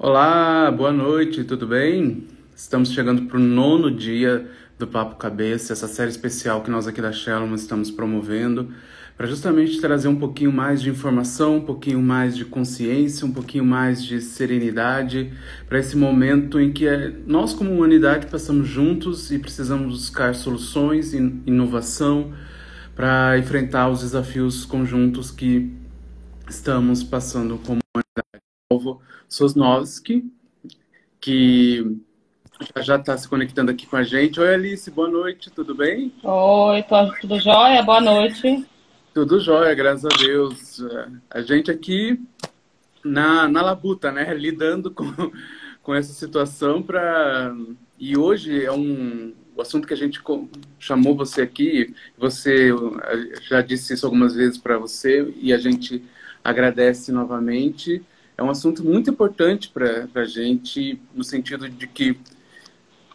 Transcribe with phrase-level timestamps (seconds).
[0.00, 2.28] Olá, boa noite, tudo bem?
[2.54, 7.02] Estamos chegando para o nono dia do Papo Cabeça, essa série especial que nós aqui
[7.02, 8.72] da Shalom estamos promovendo,
[9.16, 13.64] para justamente trazer um pouquinho mais de informação, um pouquinho mais de consciência, um pouquinho
[13.64, 15.32] mais de serenidade
[15.68, 21.12] para esse momento em que é, nós, como humanidade, passamos juntos e precisamos buscar soluções
[21.12, 22.32] e inovação
[22.94, 25.72] para enfrentar os desafios conjuntos que
[26.48, 28.07] estamos passando como humanidade.
[28.88, 30.24] Alvo Sosnowski,
[31.20, 31.98] que
[32.80, 34.40] já está se conectando aqui com a gente.
[34.40, 36.12] Oi, Alice, boa noite, tudo bem?
[36.22, 36.84] Oi,
[37.20, 37.82] tudo jóia?
[37.82, 38.66] Boa noite.
[39.12, 40.82] Tudo jóia, graças a Deus.
[41.30, 42.20] A gente aqui
[43.04, 44.32] na, na labuta, né?
[44.34, 45.04] Lidando com,
[45.82, 47.54] com essa situação para.
[47.98, 50.22] E hoje é um o assunto que a gente
[50.78, 51.92] chamou você aqui.
[52.16, 52.70] Você
[53.42, 56.00] já disse isso algumas vezes para você e a gente
[56.44, 58.00] agradece novamente.
[58.38, 62.16] É um assunto muito importante para a gente, no sentido de que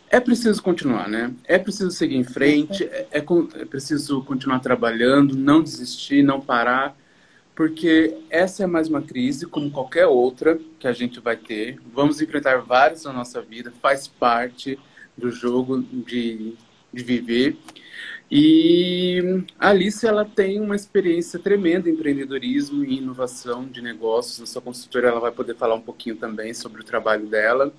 [0.10, 1.34] é preciso continuar, né?
[1.46, 6.94] É preciso seguir em frente, é, é, é, preciso continuar trabalhando, não desistir, não parar,
[7.56, 11.80] porque essa é mais uma crise, como qualquer outra que a gente vai ter.
[11.94, 14.78] Vamos enfrentar várias na nossa vida, faz parte
[15.18, 16.54] do jogo de,
[16.94, 17.58] de viver.
[18.36, 24.40] E a Alice ela tem uma experiência tremenda em empreendedorismo e inovação de negócios.
[24.40, 27.72] Na sua consultora ela vai poder falar um pouquinho também sobre o trabalho dela.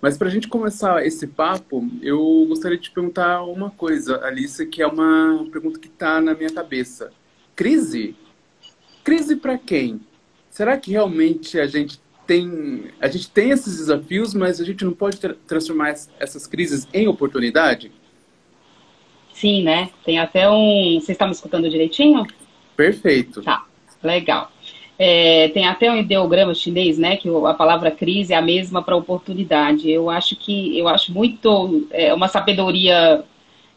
[0.00, 4.64] Mas para a gente começar esse papo, eu gostaria de te perguntar uma coisa, Alice,
[4.64, 7.12] que é uma pergunta que está na minha cabeça.
[7.54, 8.16] Crise?
[9.04, 10.00] Crise para quem?
[10.48, 14.92] Será que realmente a gente tem a gente tem esses desafios, mas a gente não
[14.94, 17.92] pode tra transformar essas crises em oportunidade?
[19.38, 19.88] Sim, né?
[20.04, 20.98] Tem até um.
[21.00, 22.26] Você está me escutando direitinho?
[22.76, 23.40] Perfeito.
[23.40, 23.64] Tá,
[24.02, 24.50] legal.
[24.98, 27.16] É, tem até um ideograma chinês, né?
[27.16, 29.88] Que a palavra crise é a mesma para oportunidade.
[29.88, 33.22] Eu acho que eu acho muito é, uma sabedoria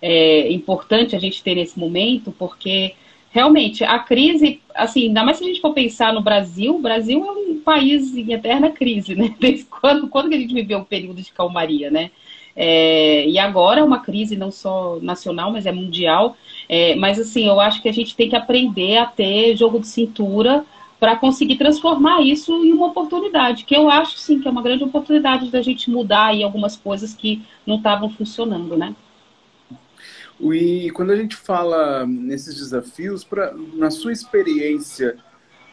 [0.02, 2.96] é, importante a gente ter nesse momento, porque
[3.30, 7.24] realmente a crise, assim, ainda mais se a gente for pensar no Brasil, o Brasil
[7.24, 9.34] é um país em eterna crise, né?
[9.40, 12.10] Desde quando, quando que a gente viveu um período de calmaria, né?
[12.56, 16.36] É, e agora é uma crise não só nacional, mas é mundial.
[16.68, 19.88] É, mas assim, eu acho que a gente tem que aprender a ter jogo de
[19.88, 20.66] cintura
[21.00, 24.84] para conseguir transformar isso em uma oportunidade, que eu acho sim que é uma grande
[24.84, 28.96] oportunidade da gente mudar aí algumas coisas que não estavam funcionando, né?
[30.40, 35.18] E quando a gente fala nesses desafios, pra, na sua experiência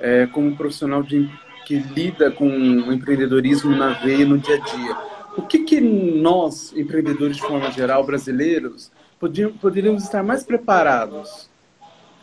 [0.00, 1.30] é, como profissional de,
[1.66, 4.96] que lida com o empreendedorismo na veia no dia a dia,
[5.38, 8.90] o que, que nós, empreendedores de forma geral, brasileiros,
[9.20, 11.48] podíamos, poderíamos estar mais preparados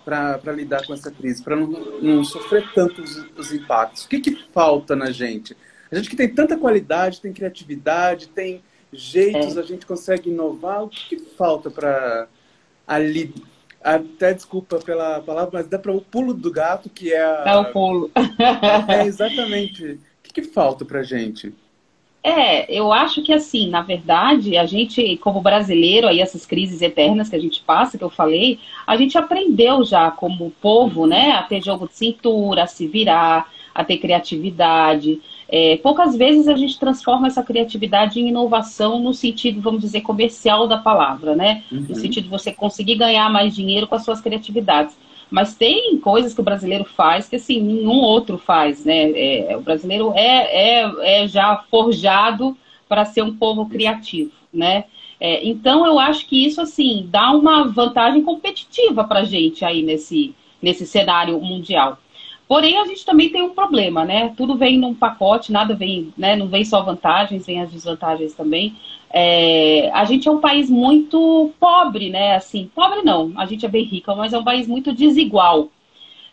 [0.03, 1.67] para lidar com essa crise, para não,
[2.01, 4.03] não, sofrer tanto os, os, impactos?
[4.03, 5.55] O que, que falta na gente?
[5.89, 8.61] A gente que tem tanta qualidade, tem criatividade, tem
[8.91, 9.61] jeitos, é.
[9.61, 10.83] a gente consegue inovar.
[10.83, 12.27] O que, que falta para
[12.85, 13.33] ali?
[13.81, 17.43] Até desculpa pela palavra, mas dá para o pulo do gato, que é a...
[17.43, 18.11] Dá o pulo.
[18.89, 19.85] é, exatamente.
[19.85, 21.53] O que, que falta para gente?
[22.27, 27.29] É, eu acho que assim, na verdade, a gente, como brasileiro, aí essas crises eternas
[27.29, 31.43] que a gente passa, que eu falei, a gente aprendeu já como povo, né, a
[31.43, 35.21] ter jogo de cintura, a se virar, a ter criatividade.
[35.47, 40.67] É, poucas vezes a gente transforma essa criatividade em inovação no sentido, vamos dizer, comercial
[40.67, 41.61] da palavra, né?
[41.71, 41.85] Uhum.
[41.89, 44.97] No sentido de você conseguir ganhar mais dinheiro com as suas criatividades.
[45.35, 49.11] Mas tem coisas que o brasileiro faz que assim nenhum outro faz, né?
[49.11, 52.57] É, o brasileiro é, é, é já forjado
[52.87, 54.85] para ser um povo criativo, né?
[55.19, 59.83] É, então eu acho que isso assim dá uma vantagem competitiva para a gente aí
[59.83, 61.97] nesse, nesse cenário mundial.
[62.47, 64.33] Porém, a gente também tem um problema, né?
[64.37, 66.37] Tudo vem num pacote, nada vem, né?
[66.37, 68.73] Não vem só vantagens, vem as desvantagens também.
[69.17, 72.35] É, a gente é um país muito pobre, né?
[72.35, 75.69] Assim, pobre não, a gente é bem rica, mas é um país muito desigual.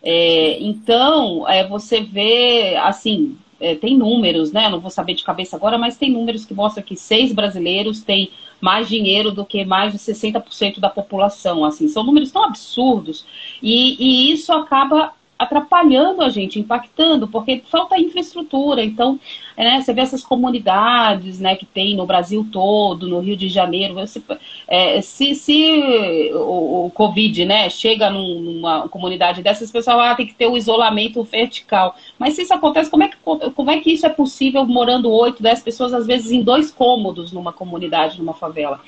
[0.02, 4.68] É, então, é, você vê, assim, é, tem números, né?
[4.68, 8.32] Não vou saber de cabeça agora, mas tem números que mostram que seis brasileiros têm
[8.60, 11.64] mais dinheiro do que mais de 60% da população.
[11.64, 13.24] Assim, são números tão absurdos
[13.62, 18.84] e, e isso acaba atrapalhando a gente, impactando, porque falta infraestrutura.
[18.84, 19.18] Então,
[19.56, 23.94] né, você vê essas comunidades né, que tem no Brasil todo, no Rio de Janeiro.
[23.94, 24.22] Você,
[24.66, 30.26] é, se se o, o, Covid né, chega num, numa comunidade dessas, pessoas ah, tem
[30.26, 31.96] que ter o isolamento vertical.
[32.18, 33.16] Mas se isso acontece, como é que,
[33.54, 37.32] como é que isso é possível morando oito, dez pessoas, às vezes em dois cômodos
[37.32, 38.80] numa comunidade, numa favela?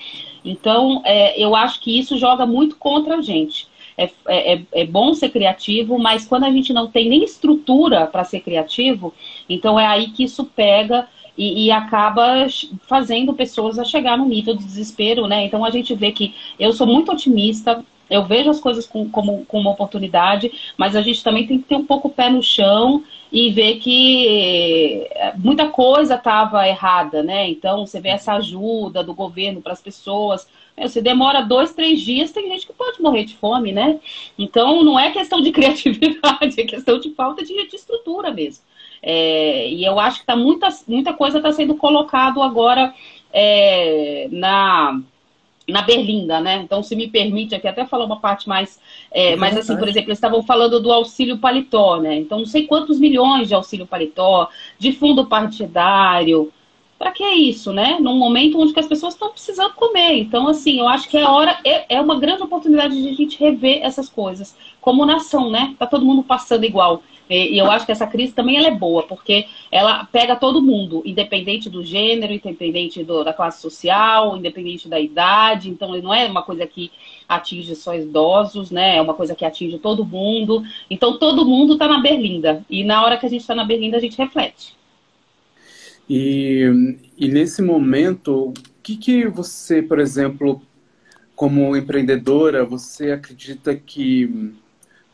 [0.44, 3.66] Então, é, eu acho que isso joga muito contra a gente.
[3.96, 8.06] É, é, é, é bom ser criativo, mas quando a gente não tem nem estrutura
[8.06, 9.14] para ser criativo,
[9.48, 11.08] então é aí que isso pega
[11.38, 12.46] e, e, acaba
[12.88, 15.44] fazendo pessoas a chegar no nível de desespero, né?
[15.44, 19.44] Então a gente vê que eu sou muito otimista, eu vejo as coisas com, como,
[19.46, 22.42] como uma oportunidade, mas a gente também tem que ter um pouco o pé no
[22.42, 23.02] chão
[23.32, 27.48] e ver que eh, muita coisa estava errada, né?
[27.48, 30.46] Então você vê essa ajuda do governo para as pessoas.
[30.76, 34.00] Você demora dois, três dias, tem gente que pode morrer de fome, né?
[34.38, 38.64] Então não é questão de criatividade, é questão de falta de, de estrutura mesmo.
[39.02, 42.94] É, e eu acho que tá muita, muita coisa está sendo colocado agora
[43.32, 44.98] é, na,
[45.68, 46.56] na Berlinda, né?
[46.56, 48.80] Então, se me permite aqui até falar uma parte mais.
[49.10, 52.16] É, mas assim, por exemplo, eles estavam falando do auxílio paletó, né?
[52.16, 54.48] Então, não sei quantos milhões de auxílio paletó,
[54.78, 56.52] de fundo partidário.
[57.04, 57.98] Para que isso, né?
[58.00, 60.14] Num momento onde as pessoas estão precisando comer.
[60.14, 63.38] Então, assim, eu acho que é hora, é, é uma grande oportunidade de a gente
[63.38, 64.56] rever essas coisas.
[64.80, 65.74] Como nação, né?
[65.78, 67.02] Tá todo mundo passando igual.
[67.28, 71.02] E, eu acho que essa crise também ela é boa, porque ela pega todo mundo,
[71.04, 75.68] independente do gênero, independente do, da classe social, independente da idade.
[75.68, 76.90] Então, não é uma coisa que
[77.28, 78.96] atinge só idosos, né?
[78.96, 80.62] É uma coisa que atinge todo mundo.
[80.88, 82.64] Então, todo mundo está na berlinda.
[82.70, 84.74] E na hora que a gente está na berlinda, a gente reflete.
[86.08, 90.60] E, e nesse momento, o que, que você, por exemplo,
[91.34, 94.54] como empreendedora, você acredita que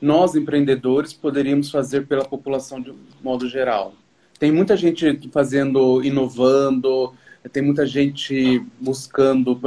[0.00, 2.92] nós, empreendedores, poderíamos fazer pela população de
[3.22, 3.94] modo geral?
[4.38, 7.14] Tem muita gente fazendo, inovando,
[7.52, 9.58] tem muita gente buscando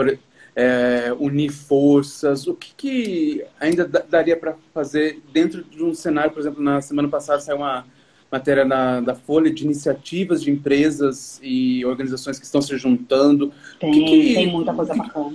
[0.55, 2.47] é, unir forças.
[2.47, 7.07] O que, que ainda daria para fazer dentro de um cenário, por exemplo, na semana
[7.07, 7.85] passada saiu uma
[8.33, 13.53] matéria na, da Folha de iniciativas de empresas e organizações que estão se juntando.
[13.79, 15.33] Tem, que que, tem muita coisa bacana.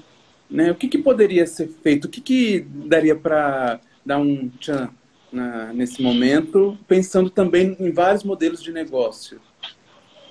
[0.50, 2.06] Né, o que, que poderia ser feito?
[2.06, 4.90] O que, que daria para dar um tchan
[5.30, 9.40] na, nesse momento, pensando também em vários modelos de negócio?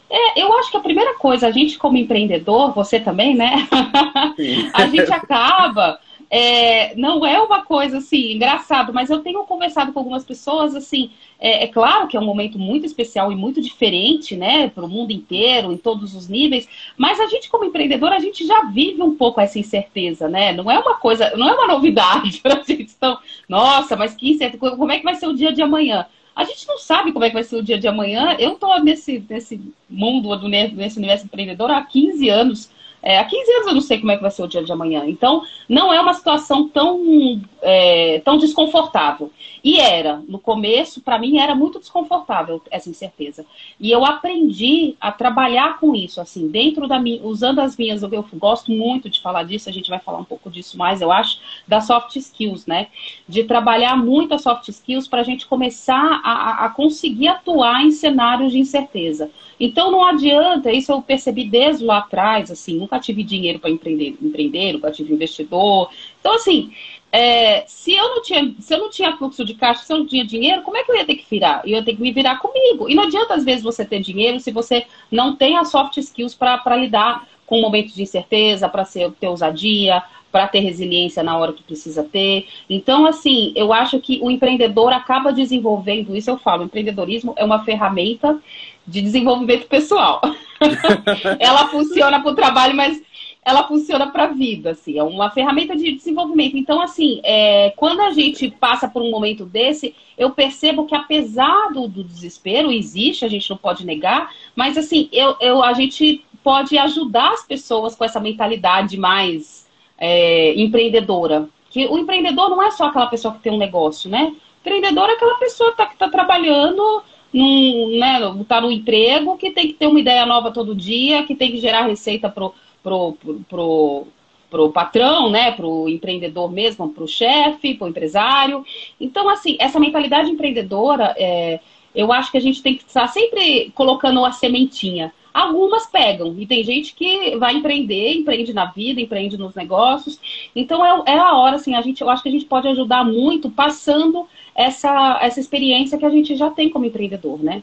[0.09, 3.65] É, eu acho que a primeira coisa, a gente como empreendedor, você também, né?
[4.73, 5.99] a gente acaba
[6.29, 11.11] é, não é uma coisa assim, engraçado, mas eu tenho conversado com algumas pessoas, assim,
[11.39, 14.89] é, é claro que é um momento muito especial e muito diferente, né, para o
[14.89, 16.67] mundo inteiro, em todos os níveis,
[16.97, 20.53] mas a gente, como empreendedor, a gente já vive um pouco essa incerteza, né?
[20.53, 22.93] Não é uma coisa, não é uma novidade para a gente.
[22.95, 23.17] Então,
[23.47, 26.05] nossa, mas que incerteza, como é que vai ser o dia de amanhã?
[26.35, 28.35] A gente não sabe como é que vai ser o dia de amanhã.
[28.37, 32.69] Eu estou nesse, nesse mundo, nesse universo empreendedor há 15 anos.
[33.07, 34.69] É, há 15 anos eu não sei como é que vai ser o dia de
[34.69, 35.05] amanhã.
[35.07, 39.31] Então, não é uma situação tão, é, tão desconfortável.
[39.63, 43.45] E era, no começo, para mim era muito desconfortável essa incerteza.
[43.79, 48.25] E eu aprendi a trabalhar com isso, assim, dentro da minha, usando as minhas, eu,
[48.33, 51.39] gosto muito de falar disso, a gente vai falar um pouco disso mais, eu acho,
[51.65, 52.87] das soft skills, né?
[53.25, 57.91] De trabalhar muito as soft skills para a gente começar a, a conseguir atuar em
[57.91, 59.31] cenários de incerteza.
[59.59, 64.15] Então não adianta, isso eu percebi desde lá atrás, assim, nunca tive dinheiro para empreender,
[64.21, 65.89] empreender, nunca tive investidor.
[66.19, 66.71] Então, assim,
[67.11, 70.05] é, se, eu não tinha, se eu não tinha fluxo de caixa, se eu não
[70.05, 71.61] tinha dinheiro, como é que eu ia ter que virar?
[71.65, 72.89] Eu ia ter que me virar comigo.
[72.89, 76.35] E não adianta, às vezes, você ter dinheiro se você não tem as soft skills
[76.35, 81.63] para lidar com momentos de incerteza, para ter ousadia, para ter resiliência na hora que
[81.63, 82.47] precisa ter.
[82.69, 86.29] Então, assim, eu acho que o empreendedor acaba desenvolvendo isso.
[86.29, 88.37] Eu falo, empreendedorismo é uma ferramenta
[88.87, 90.21] de desenvolvimento pessoal.
[91.39, 93.01] ela funciona para o trabalho, mas
[93.47, 96.57] ela funciona para a vida, assim, é uma ferramenta de desenvolvimento.
[96.57, 101.71] Então, assim, é, quando a gente passa por um momento desse, eu percebo que apesar
[101.71, 106.25] do, do, desespero, existe, a gente não pode negar, mas assim, eu, eu, a gente
[106.43, 109.65] pode ajudar as pessoas com essa mentalidade mais
[109.97, 111.47] é, empreendedora.
[111.69, 114.25] Que o empreendedor não é só aquela pessoa que tem um negócio, né?
[114.25, 117.01] O empreendedor é aquela pessoa que está tá trabalhando
[117.33, 121.35] num, né, tá no emprego, que tem que ter uma ideia nova todo dia, que
[121.35, 124.07] tem que gerar receita pro, pro, pro, pro,
[124.49, 128.63] pro patrão, né, pro empreendedor mesmo, pro chefe, pro empresário.
[128.99, 131.59] Então, assim, essa mentalidade empreendedora, é,
[131.93, 135.13] eu acho que a gente tem que estar sempre colocando a sementinha.
[135.37, 140.19] Algumas pegam, e tem gente que vai empreender, empreende na vida, empreende nos negócios.
[140.55, 143.05] Então é, é a hora, assim, a gente, eu acho que a gente pode ajudar
[143.05, 147.61] muito passando essa, essa experiência que a gente já tem como empreendedor, né?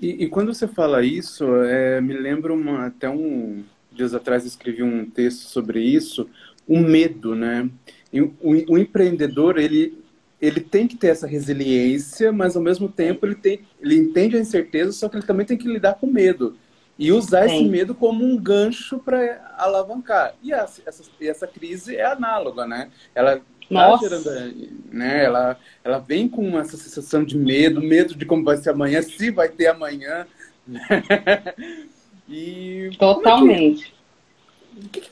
[0.00, 4.82] E, e quando você fala isso, é, me lembra uma, até um dias atrás escrevi
[4.82, 6.28] um texto sobre isso,
[6.66, 7.70] o medo, né?
[8.12, 10.01] o, o empreendedor ele
[10.42, 14.40] ele tem que ter essa resiliência, mas ao mesmo tempo ele, tem, ele entende a
[14.40, 16.56] incerteza, só que ele também tem que lidar com medo.
[16.98, 17.54] E usar Sim.
[17.54, 20.34] esse medo como um gancho para alavancar.
[20.42, 22.90] E essa, essa, essa crise é análoga, né?
[23.14, 24.30] Ela tá gerando,
[24.90, 25.24] né?
[25.24, 29.30] Ela, ela vem com essa sensação de medo, medo de como vai ser amanhã, se
[29.30, 30.26] vai ter amanhã,
[32.28, 33.94] e Totalmente.
[34.90, 35.10] Que, que,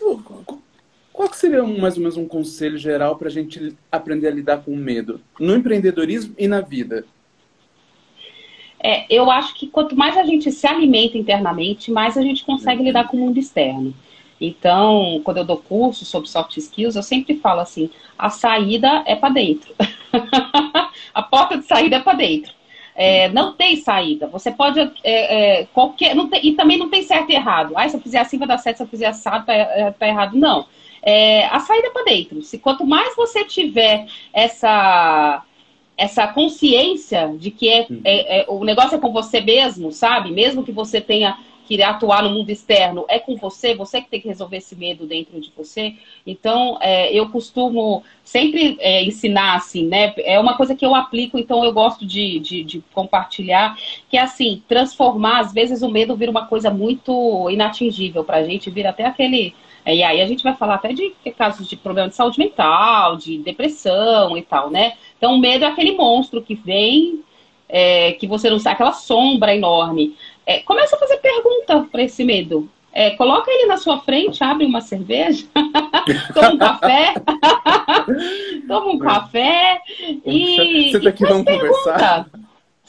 [1.12, 4.58] qual que seria mais ou menos um conselho geral para a gente aprender a lidar
[4.58, 7.04] com o medo no empreendedorismo e na vida?
[8.82, 12.82] É, eu acho que quanto mais a gente se alimenta internamente, mais a gente consegue
[12.82, 13.94] lidar com o mundo externo.
[14.40, 19.14] Então, quando eu dou curso sobre soft skills, eu sempre falo assim: a saída é
[19.14, 19.74] para dentro.
[21.12, 22.52] a porta de saída é para dentro.
[22.94, 24.26] É, não tem saída.
[24.28, 24.80] Você pode.
[24.80, 27.74] É, é, qualquer, tem, e também não tem certo e errado.
[27.76, 30.08] Ah, se eu fizer assim vai dar certo, se eu fizer assado tá, é, tá
[30.08, 30.36] errado.
[30.36, 30.66] Não.
[31.02, 32.42] É, a saída para dentro.
[32.42, 35.44] Se quanto mais você tiver essa
[35.96, 40.30] essa consciência de que é, é, é, o negócio é com você mesmo, sabe?
[40.30, 44.20] Mesmo que você tenha que atuar no mundo externo, é com você, você que tem
[44.20, 45.94] que resolver esse medo dentro de você.
[46.26, 50.12] Então, é, eu costumo sempre é, ensinar, assim, né?
[50.24, 53.76] É uma coisa que eu aplico, então eu gosto de, de, de, compartilhar,
[54.08, 58.70] que é assim, transformar, às vezes o medo vira uma coisa muito inatingível pra gente,
[58.70, 59.54] vira até aquele
[59.86, 63.38] e aí a gente vai falar até de casos de problema de saúde mental, de
[63.38, 64.94] depressão e tal, né?
[65.16, 67.20] Então o medo é aquele monstro que vem,
[67.68, 70.16] é, que você não sabe, aquela sombra enorme.
[70.46, 72.68] É, começa a fazer pergunta para esse medo.
[72.92, 75.46] É, coloca ele na sua frente, abre uma cerveja,
[76.34, 77.14] toma um café,
[78.66, 79.80] toma um café
[80.26, 81.68] e, Você tá aqui, vamos pergunta.
[81.68, 82.39] conversar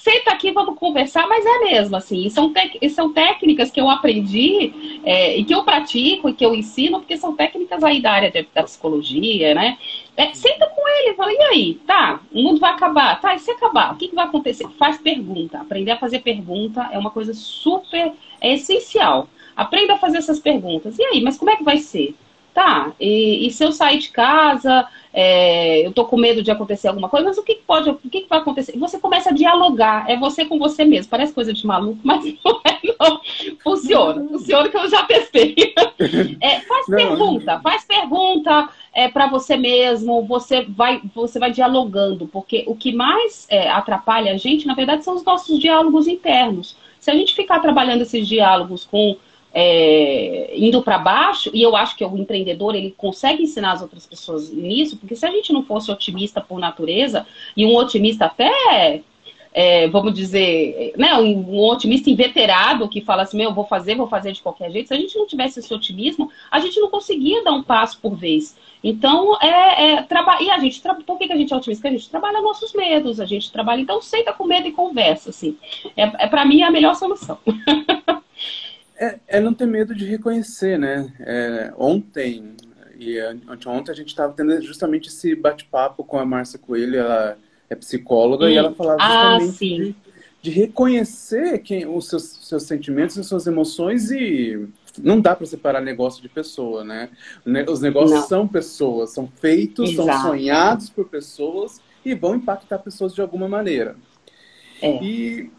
[0.01, 2.51] senta aqui, vamos conversar, mas é mesmo, assim, são,
[2.89, 7.15] são técnicas que eu aprendi é, e que eu pratico e que eu ensino, porque
[7.17, 9.77] são técnicas aí da área de, da psicologia, né?
[10.17, 13.51] É, senta com ele, fala, e aí, tá, o mundo vai acabar, tá, e se
[13.51, 14.67] acabar, o que, que vai acontecer?
[14.71, 19.29] Faz pergunta, aprender a fazer pergunta é uma coisa super, é essencial.
[19.55, 22.15] Aprenda a fazer essas perguntas, e aí, mas como é que vai ser?
[22.53, 26.87] Tá, e, e se eu sair de casa, é, eu tô com medo de acontecer
[26.87, 28.77] alguma coisa, mas o que, pode, o que, vai acontecer?
[28.77, 31.09] Você começa a dialogar, é você com você mesmo.
[31.09, 33.21] Parece coisa de maluco, mas não é, não.
[33.63, 35.55] Funciona, funciona que eu já testei.
[36.41, 37.61] É, faz não, pergunta, não.
[37.61, 43.45] faz pergunta é, para você mesmo, você vai, você vai dialogando, porque o que mais
[43.49, 46.75] é, atrapalha a gente, na verdade, são os nossos diálogos internos.
[46.99, 49.15] Se a gente ficar trabalhando esses diálogos com
[49.53, 54.05] é, indo para baixo, e eu acho que o empreendedor ele consegue ensinar as outras
[54.05, 59.01] pessoas nisso, porque se a gente não fosse otimista por natureza, e um otimista até,
[59.53, 64.07] é, vamos dizer, né, um, um, otimista inveterado que fala assim, meu, vou fazer, vou
[64.07, 67.43] fazer de qualquer jeito, se a gente não tivesse esse otimismo, a gente não conseguia
[67.43, 68.55] dar um passo por vez.
[68.83, 70.07] Então, é, é
[70.39, 71.81] e a gente, por que, que a gente é otimista?
[71.81, 75.29] Porque a gente trabalha nossos medos, a gente trabalha, então senta com medo e conversa,
[75.29, 75.57] assim.
[75.95, 77.37] É, é para mim a melhor solução.
[79.01, 81.11] É, é, não ter medo de reconhecer, né?
[81.19, 82.55] É, ontem
[82.99, 87.35] e anteontem a gente estava tendo justamente esse bate-papo com a Márcia Coelho, ela
[87.67, 88.49] é psicóloga, hum.
[88.49, 89.95] e ela falava ah, justamente de,
[90.43, 94.67] de, reconhecer quem, os seus, seus sentimentos e suas emoções e
[94.99, 97.09] não dá para separar negócio de pessoa, né?
[97.67, 98.27] Os negócios não.
[98.27, 100.11] são pessoas, são feitos, Exato.
[100.11, 103.95] são sonhados por pessoas e vão impactar pessoas de alguma maneira.
[104.79, 105.03] É.
[105.03, 105.49] E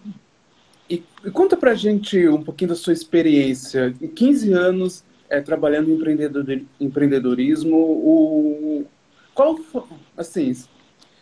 [0.88, 3.94] e, e conta pra gente um pouquinho da sua experiência.
[4.00, 8.86] Em 15 anos é, trabalhando em empreendedor, empreendedorismo, o,
[9.34, 9.58] qual,
[10.16, 10.54] assim,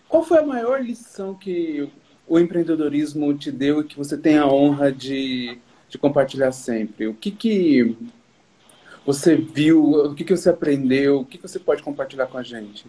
[0.09, 1.88] qual foi a maior lição que
[2.26, 7.07] o empreendedorismo te deu e que você tem a honra de, de compartilhar sempre?
[7.07, 7.97] O que, que
[9.07, 12.43] você viu, o que, que você aprendeu, o que, que você pode compartilhar com a
[12.43, 12.87] gente?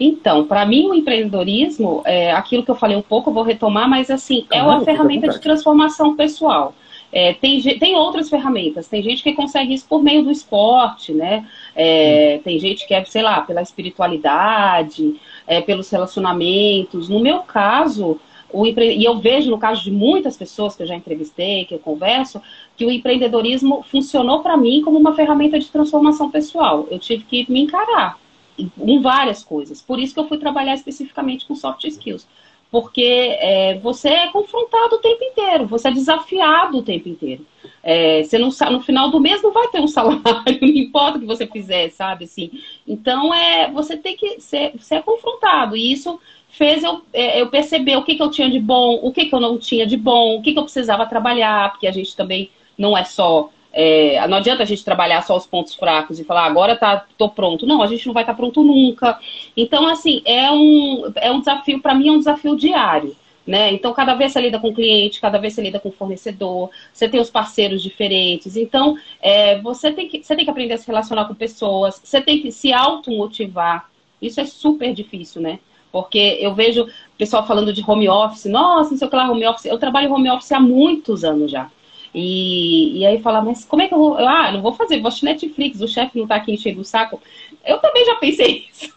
[0.00, 3.88] Então, para mim, o empreendedorismo, é, aquilo que eu falei um pouco, eu vou retomar,
[3.88, 6.74] mas assim, é uma ferramenta de transformação pessoal.
[7.10, 11.46] É, tem, tem outras ferramentas, tem gente que consegue isso por meio do esporte, né?
[11.74, 17.08] É, tem gente que é, sei lá, pela espiritualidade, é, pelos relacionamentos.
[17.08, 18.20] No meu caso,
[18.52, 18.94] o empre...
[18.94, 22.42] e eu vejo no caso de muitas pessoas que eu já entrevistei, que eu converso,
[22.76, 26.86] que o empreendedorismo funcionou para mim como uma ferramenta de transformação pessoal.
[26.90, 28.18] Eu tive que me encarar
[28.58, 29.80] em várias coisas.
[29.80, 32.26] Por isso que eu fui trabalhar especificamente com soft skills.
[32.70, 37.46] Porque é, você é confrontado o tempo inteiro, você é desafiado o tempo inteiro.
[37.82, 41.20] É, você não no final do mês não vai ter um salário, não importa o
[41.20, 42.24] que você fizer, sabe?
[42.24, 42.50] Assim,
[42.86, 45.76] então é, você tem que ser, ser confrontado.
[45.76, 49.12] E isso fez eu, é, eu perceber o que, que eu tinha de bom, o
[49.12, 51.92] que, que eu não tinha de bom, o que, que eu precisava trabalhar, porque a
[51.92, 53.48] gente também não é só
[53.80, 57.28] é, não adianta a gente trabalhar só os pontos fracos e falar, agora tá, tô
[57.28, 57.64] pronto.
[57.64, 59.16] Não, a gente não vai estar tá pronto nunca.
[59.56, 63.14] Então, assim, é um, é um desafio, para mim é um desafio diário.
[63.46, 63.72] Né?
[63.72, 67.20] Então, cada vez você lida com cliente, cada vez você lida com fornecedor, você tem
[67.20, 68.56] os parceiros diferentes.
[68.56, 72.20] Então, é, você, tem que, você tem que aprender a se relacionar com pessoas, você
[72.20, 73.88] tem que se automotivar.
[74.20, 75.60] Isso é super difícil, né?
[75.92, 79.46] Porque eu vejo pessoal falando de home office, nossa, não sei o que lá, home
[79.46, 79.66] office.
[79.66, 81.70] Eu trabalho home office há muitos anos já.
[82.14, 84.18] E, e aí falar, mas como é que eu vou?
[84.18, 87.20] Ah, não vou fazer, vou assistir Netflix, o chefe não tá aqui enchendo o saco.
[87.64, 88.92] Eu também já pensei isso.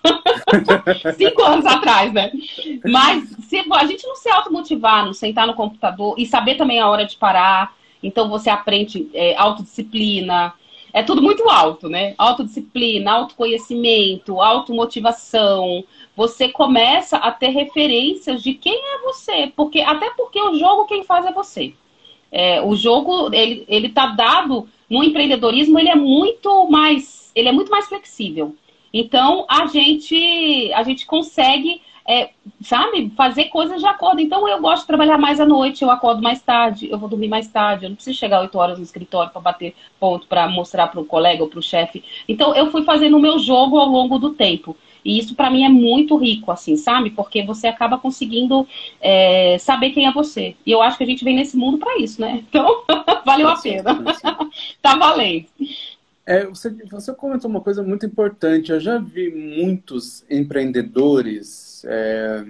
[1.18, 2.32] Cinco anos atrás, né?
[2.86, 6.88] Mas se a gente não se automotivar, não sentar no computador e saber também a
[6.88, 10.54] hora de parar, então você aprende é, autodisciplina.
[10.94, 12.14] É tudo muito alto, né?
[12.18, 15.86] Autodisciplina, autoconhecimento, automotivação.
[16.16, 19.52] Você começa a ter referências de quem é você.
[19.56, 21.74] Porque, até porque o jogo quem faz é você.
[22.32, 27.52] É, o jogo, ele, ele tá dado no empreendedorismo, ele é muito mais, ele é
[27.52, 28.56] muito mais flexível.
[28.94, 34.20] Então, a gente, a gente consegue é, sabe, fazer coisas de acordo.
[34.22, 37.28] Então, eu gosto de trabalhar mais à noite, eu acordo mais tarde, eu vou dormir
[37.28, 40.88] mais tarde, eu não preciso chegar 8 horas no escritório para bater ponto, para mostrar
[40.88, 42.04] para o colega ou para o chefe.
[42.28, 44.76] Então, eu fui fazendo o meu jogo ao longo do tempo.
[45.04, 47.10] E isso para mim é muito rico, assim, sabe?
[47.12, 48.68] Porque você acaba conseguindo
[49.00, 50.56] é, saber quem é você.
[50.66, 52.44] E eu acho que a gente vem nesse mundo para isso, né?
[52.52, 52.84] Então,
[53.26, 53.98] valeu a pena.
[54.82, 55.46] tá valendo.
[56.26, 58.72] É, você, você comentou uma coisa muito importante.
[58.72, 62.44] Eu já vi muitos empreendedores é,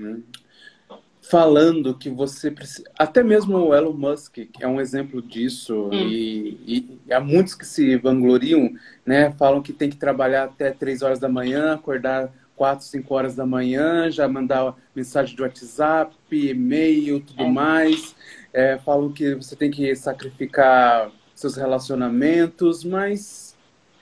[1.31, 2.89] falando que você precisa.
[2.99, 5.93] Até mesmo o Elon Musk, é um exemplo disso, hum.
[5.93, 6.59] e,
[7.07, 8.73] e, há muitos que se vangloriam,
[9.05, 9.31] né?
[9.31, 12.29] Falam que tem que trabalhar até 3 horas da manhã, acordar
[12.61, 17.49] 4, 5 horas da manhã, já mandar mensagem de WhatsApp, e-mail, tudo é.
[17.49, 18.15] mais.
[18.53, 23.57] É, falam que você tem que sacrificar seus relacionamentos, mas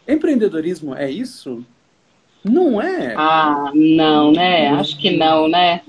[0.05, 1.65] empreendedorismo é isso?
[2.43, 3.15] Não é?
[3.15, 4.67] Ah, não, né?
[4.71, 5.79] Acho que não, né?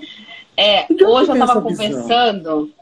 [0.56, 2.72] É, hoje eu estava conversando.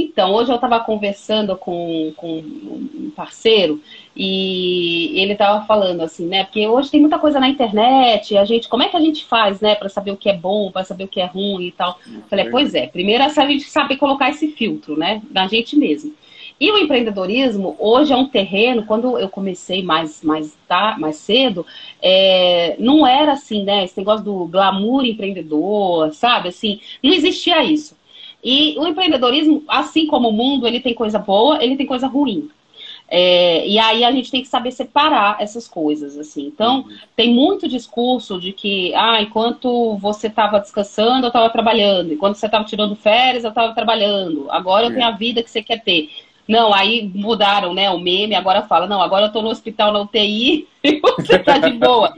[0.00, 3.82] Então, hoje eu estava conversando com, com um parceiro
[4.14, 6.44] e ele estava falando assim, né?
[6.44, 9.60] Porque hoje tem muita coisa na internet, a gente, como é que a gente faz,
[9.60, 11.98] né, para saber o que é bom, para saber o que é ruim e tal?
[12.30, 16.14] Falei, pois é, primeiro é a gente saber colocar esse filtro, né, da gente mesmo.
[16.60, 21.66] E o empreendedorismo hoje é um terreno, quando eu comecei mais, mais, tá, mais cedo,
[22.00, 23.84] é, não era assim, né?
[23.84, 26.48] Esse negócio do glamour empreendedor, sabe?
[26.48, 27.96] Assim, não existia isso.
[28.50, 32.48] E o empreendedorismo, assim como o mundo, ele tem coisa boa, ele tem coisa ruim.
[33.06, 36.46] É, e aí a gente tem que saber separar essas coisas, assim.
[36.46, 36.96] Então, uhum.
[37.14, 42.14] tem muito discurso de que, ah, enquanto você estava descansando, eu estava trabalhando.
[42.14, 44.50] Enquanto você estava tirando férias, eu estava trabalhando.
[44.50, 46.08] Agora eu tenho a vida que você quer ter.
[46.48, 50.00] Não, aí mudaram, né, o meme, agora fala, não, agora eu tô no hospital na
[50.00, 52.14] UTI e você tá de boa.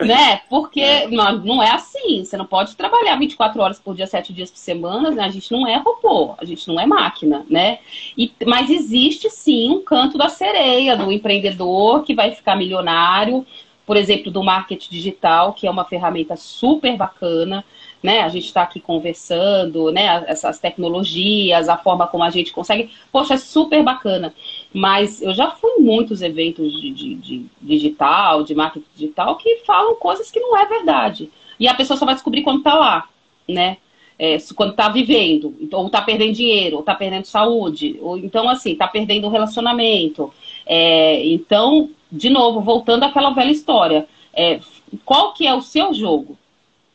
[0.00, 0.40] Né?
[0.48, 1.08] Porque é.
[1.08, 4.58] não, não é assim, você não pode trabalhar 24 horas por dia, 7 dias por
[4.58, 5.24] semana, né?
[5.24, 7.78] A gente não é robô, a gente não é máquina, né?
[8.16, 13.46] E, mas existe sim um canto da sereia do empreendedor que vai ficar milionário,
[13.86, 17.64] por exemplo, do marketing digital, que é uma ferramenta super bacana
[18.04, 18.20] né?
[18.20, 20.26] A gente está aqui conversando, né?
[20.26, 22.90] Essas tecnologias, a forma como a gente consegue.
[23.10, 24.34] Poxa, é super bacana.
[24.74, 29.62] Mas eu já fui em muitos eventos de, de, de digital, de marketing digital, que
[29.64, 31.30] falam coisas que não é verdade.
[31.58, 33.08] E a pessoa só vai descobrir quando está lá,
[33.48, 33.78] né?
[34.18, 38.72] É, quando está vivendo, ou está perdendo dinheiro, ou está perdendo saúde, ou então assim,
[38.72, 40.30] está perdendo o relacionamento.
[40.66, 44.60] É, então, de novo, voltando àquela velha história, é,
[45.06, 46.36] qual que é o seu jogo?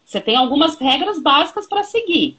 [0.09, 2.35] Você tem algumas regras básicas para seguir.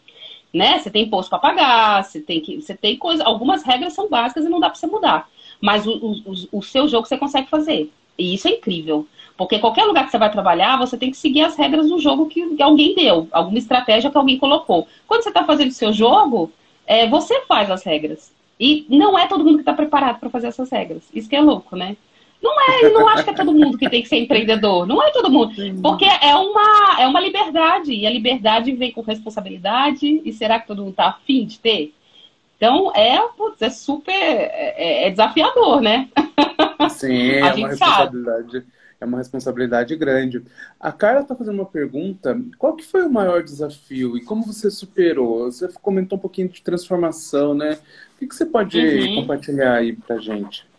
[0.53, 0.81] Né?
[0.81, 2.61] Você tem imposto para pagar, você tem que.
[2.61, 3.23] Você tem coisa.
[3.23, 5.29] Algumas regras são básicas e não dá para você mudar.
[5.61, 7.89] Mas o, o, o seu jogo você consegue fazer.
[8.19, 9.07] E isso é incrível.
[9.37, 12.27] Porque qualquer lugar que você vai trabalhar, você tem que seguir as regras do jogo
[12.27, 14.89] que, alguém deu, alguma estratégia que alguém colocou.
[15.07, 16.53] Quando você está fazendo o seu jogo,
[16.85, 18.35] é, você faz as regras.
[18.59, 21.05] E não é todo mundo que está preparado para fazer essas regras.
[21.15, 21.97] Isso que é louco, né?
[22.43, 24.87] Não é, eu não acho que é todo mundo que tem que ser empreendedor.
[24.87, 25.53] Não é todo mundo.
[25.83, 27.93] Porque é uma, é uma liberdade.
[27.93, 30.23] E a liberdade vem com responsabilidade.
[30.25, 31.95] E será que todo mundo está afim de ter?
[32.57, 34.13] Então, é, putz, é super.
[34.13, 36.09] É, é desafiador, né?
[36.91, 38.53] Sim, é uma responsabilidade.
[38.53, 38.67] Sabe.
[39.01, 40.43] É uma responsabilidade grande.
[40.79, 42.39] A Carla está fazendo uma pergunta.
[42.59, 45.51] Qual que foi o maior desafio e como você superou?
[45.51, 47.79] Você comentou um pouquinho de transformação, né?
[48.15, 49.15] O que, que você pode uhum.
[49.17, 50.70] compartilhar aí pra gente?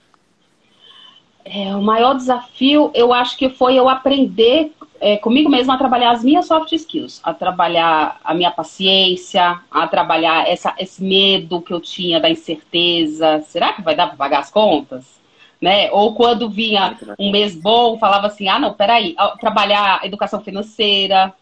[1.43, 6.11] É, o maior desafio, eu acho que foi eu aprender é, comigo mesma a trabalhar
[6.11, 11.73] as minhas soft skills, a trabalhar a minha paciência, a trabalhar essa, esse medo que
[11.73, 13.41] eu tinha da incerteza.
[13.47, 15.19] Será que vai dar para pagar as contas?
[15.59, 15.91] Né?
[15.91, 21.33] Ou quando vinha um mês bom, falava assim: ah, não, peraí, trabalhar educação financeira.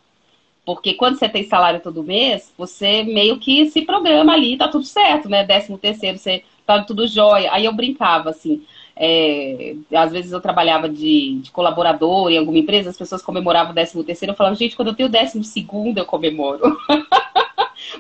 [0.66, 4.86] Porque quando você tem salário todo mês, você meio que se programa ali, tá tudo
[4.86, 5.44] certo, né?
[5.44, 7.52] Décimo terceiro, você tá tudo jóia.
[7.52, 8.64] Aí eu brincava assim.
[9.02, 13.76] É, às vezes eu trabalhava de, de, colaborador em alguma empresa, as pessoas comemoravam o
[13.76, 16.78] décimo terceiro, eu falava, gente, quando eu tenho o décimo segundo, eu comemoro.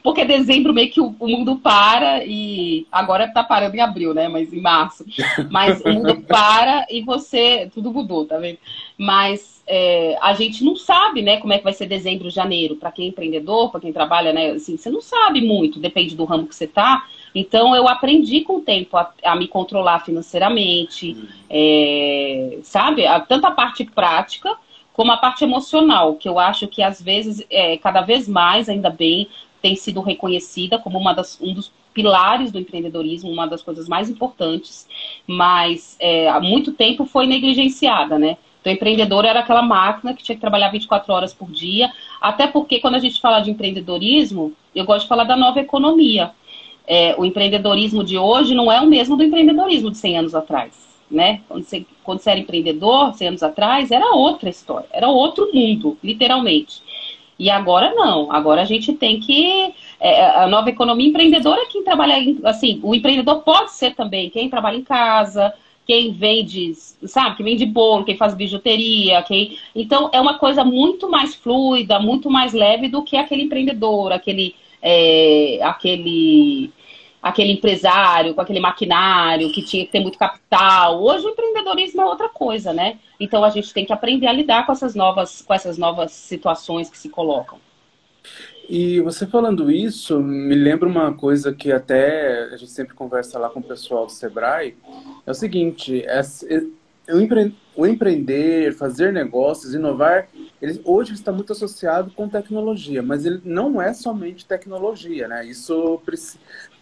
[0.03, 4.27] porque dezembro meio que o, o mundo para e agora está parando em abril, né?
[4.27, 5.05] Mas em março.
[5.49, 7.69] Mas o mundo para e você.
[7.73, 8.57] Tudo mudou, tá vendo?
[8.97, 12.75] Mas é, a gente não sabe, né, como é que vai ser dezembro, janeiro.
[12.75, 14.51] Para quem é empreendedor, para quem trabalha, né?
[14.51, 17.07] Assim, você não sabe muito, depende do ramo que você está.
[17.33, 21.15] Então, eu aprendi com o tempo a, a me controlar financeiramente,
[21.49, 23.05] é, sabe?
[23.05, 24.55] A, tanto a parte prática
[24.93, 28.89] como a parte emocional, que eu acho que às vezes, é, cada vez mais, ainda
[28.89, 29.29] bem,
[29.61, 34.09] tem sido reconhecida como uma das, um dos pilares do empreendedorismo, uma das coisas mais
[34.09, 34.87] importantes,
[35.25, 38.37] mas é, há muito tempo foi negligenciada, né?
[38.59, 42.79] Então, empreendedor era aquela máquina que tinha que trabalhar 24 horas por dia, até porque
[42.79, 46.31] quando a gente fala de empreendedorismo, eu gosto de falar da nova economia
[46.89, 50.73] é, o empreendedorismo de hoje não é o mesmo do empreendedorismo de 100 anos atrás,
[51.09, 51.41] né?
[51.47, 55.95] Quando você, quando você era empreendedor, 100 anos atrás, era outra história, era outro mundo,
[56.03, 56.81] literalmente.
[57.37, 59.71] E agora não, agora a gente tem que.
[59.99, 64.49] É, a nova economia empreendedora é quem trabalha, assim, o empreendedor pode ser também quem
[64.49, 65.53] trabalha em casa,
[65.85, 69.59] quem vende, sabe, quem vende bolo, quem faz bijuteria, quem.
[69.75, 74.55] Então é uma coisa muito mais fluida, muito mais leve do que aquele empreendedor, aquele.
[74.81, 76.71] É, aquele
[77.21, 81.01] aquele empresário com aquele maquinário que tinha que ter muito capital.
[81.01, 82.97] Hoje o empreendedorismo é outra coisa, né?
[83.19, 86.89] Então a gente tem que aprender a lidar com essas novas, com essas novas situações
[86.89, 87.59] que se colocam.
[88.69, 93.49] E você falando isso, me lembra uma coisa que até a gente sempre conversa lá
[93.49, 94.77] com o pessoal do Sebrae,
[95.25, 96.21] é o seguinte, é,
[97.75, 100.27] o empreender, fazer negócios, inovar,
[100.61, 105.45] ele hoje está muito associado com tecnologia, mas ele não é somente tecnologia, né?
[105.45, 105.99] Isso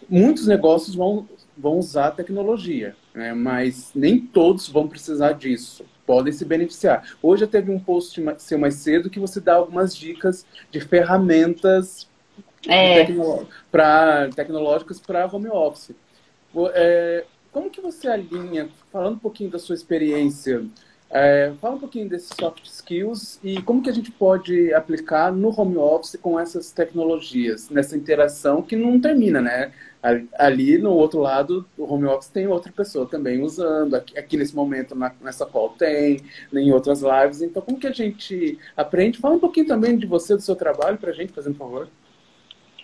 [0.08, 3.32] muitos negócios vão, vão usar tecnologia, né?
[3.34, 5.84] mas nem todos vão precisar disso.
[6.06, 7.04] Podem se beneficiar.
[7.22, 12.08] Hoje eu teve um post seu mais cedo que você dá algumas dicas de ferramentas
[12.66, 13.04] é.
[13.04, 15.94] tecno, pra, tecnológicas para home office.
[16.72, 20.64] É, como que você alinha, falando um pouquinho da sua experiência,
[21.10, 25.48] é, fala um pouquinho desses soft skills e como que a gente pode aplicar no
[25.58, 29.72] home office com essas tecnologias, nessa interação que não termina, né?
[30.38, 34.54] Ali no outro lado, o home office tem outra pessoa também usando, aqui, aqui nesse
[34.54, 36.20] momento, na, nessa call tem,
[36.52, 37.42] em outras lives.
[37.42, 39.18] Então, como que a gente aprende?
[39.18, 41.88] Fala um pouquinho também de você, do seu trabalho, para a gente, fazendo favor.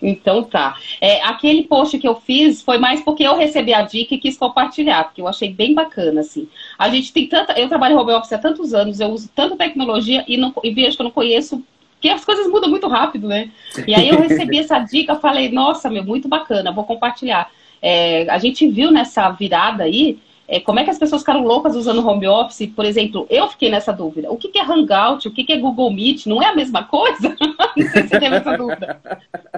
[0.08, 0.76] Então tá.
[1.00, 4.36] É, aquele post que eu fiz foi mais porque eu recebi a dica e quis
[4.36, 6.48] compartilhar, porque eu achei bem bacana, assim.
[6.78, 7.58] A gente tem tanta.
[7.58, 10.70] Eu trabalho em home office há tantos anos, eu uso tanta tecnologia e, não, e
[10.70, 11.64] vejo que eu não conheço
[12.04, 13.50] porque as coisas mudam muito rápido, né?
[13.86, 17.50] E aí eu recebi essa dica, falei, nossa, meu, muito bacana, vou compartilhar.
[17.80, 21.74] É, a gente viu nessa virada aí, é, como é que as pessoas ficaram loucas
[21.74, 22.66] usando home office?
[22.74, 24.30] Por exemplo, eu fiquei nessa dúvida.
[24.30, 25.26] O que, que é Hangout?
[25.26, 26.26] O que, que é Google Meet?
[26.26, 27.34] Não é a mesma coisa?
[27.76, 29.00] Não sei se você teve essa dúvida.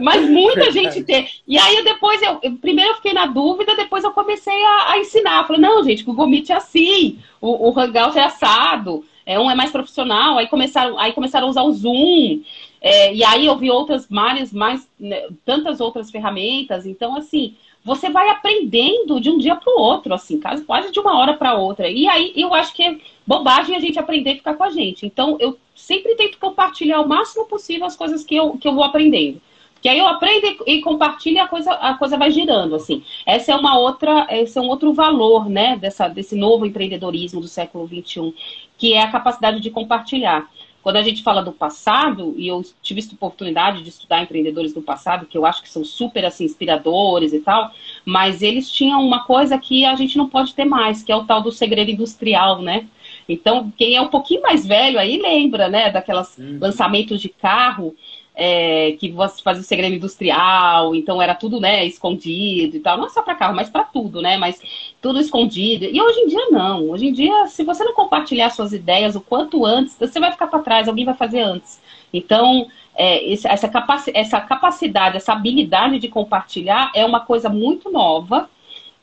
[0.00, 1.28] Mas muita gente tem.
[1.46, 5.46] E aí depois, eu, primeiro eu fiquei na dúvida, depois eu comecei a, a ensinar.
[5.46, 9.54] Falei, não, gente, Google Meet é assim, o, o Hangout é assado é, um é
[9.56, 12.42] mais profissional, aí começaram, aí começaram a usar o Zoom,
[12.80, 18.10] é, e aí eu vi outras mais, mais né, tantas outras ferramentas, então assim, você
[18.10, 21.88] vai aprendendo de um dia para o outro, assim, quase de uma hora para outra.
[21.88, 25.06] E aí eu acho que é bobagem a gente aprender e ficar com a gente.
[25.06, 28.82] Então eu sempre tento compartilhar o máximo possível as coisas que eu, que eu vou
[28.82, 29.40] aprendendo.
[29.80, 33.04] Que aí eu aprendo e compartilho e a coisa, a coisa vai girando, assim.
[33.24, 37.46] Essa é uma outra, esse é um outro valor, né, dessa, desse novo empreendedorismo do
[37.46, 38.34] século XXI,
[38.76, 40.50] que é a capacidade de compartilhar.
[40.86, 44.80] Quando a gente fala do passado, e eu tive essa oportunidade de estudar empreendedores do
[44.80, 47.72] passado, que eu acho que são super assim, inspiradores e tal,
[48.04, 51.24] mas eles tinham uma coisa que a gente não pode ter mais, que é o
[51.24, 52.86] tal do segredo industrial, né?
[53.28, 56.58] Então, quem é um pouquinho mais velho aí lembra, né, daquelas uhum.
[56.60, 57.92] lançamentos de carro
[58.38, 62.98] é, que você fazia o segredo industrial, então era tudo, né, escondido e tal.
[62.98, 64.36] Não só para carro, mas para tudo, né?
[64.36, 64.60] Mas
[65.00, 65.86] tudo escondido.
[65.86, 66.90] E hoje em dia não.
[66.90, 70.48] Hoje em dia, se você não compartilhar suas ideias o quanto antes, você vai ficar
[70.48, 71.80] para trás, alguém vai fazer antes.
[72.12, 78.50] Então, é, essa, capaci essa capacidade, essa habilidade de compartilhar é uma coisa muito nova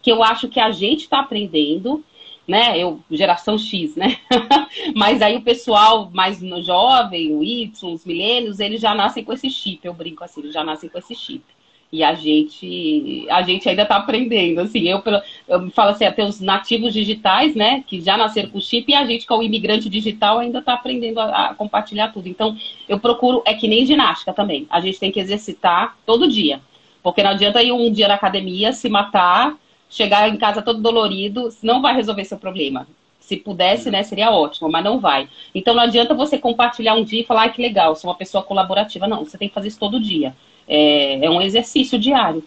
[0.01, 2.03] que eu acho que a gente está aprendendo
[2.47, 2.77] né?
[2.77, 4.17] Eu, geração X, né?
[4.95, 9.49] Mas aí o pessoal mais jovem, o Y, os milênios, eles já nascem com esse
[9.49, 11.43] chip, eu brinco assim, eles já nascem com esse chip.
[11.91, 15.01] E a gente, a gente ainda está aprendendo, assim, eu,
[15.47, 19.05] eu falo assim, até os nativos digitais, né, que já nasceram com chip, e a
[19.05, 22.27] gente, que é o imigrante digital, ainda está aprendendo a, a compartilhar tudo.
[22.27, 22.57] Então,
[22.89, 26.59] eu procuro, é que nem ginástica também, a gente tem que exercitar todo dia.
[27.03, 29.55] Porque não adianta ir um dia na academia, se matar,
[29.93, 32.87] chegar em casa todo dolorido, não vai resolver seu problema.
[33.19, 35.29] Se pudesse, né, seria ótimo, mas não vai.
[35.53, 38.43] Então não adianta você compartilhar um dia e falar, ah, que legal, sou uma pessoa
[38.43, 39.07] colaborativa.
[39.07, 40.35] Não, você tem que fazer isso todo dia.
[40.67, 42.43] é, é um exercício diário.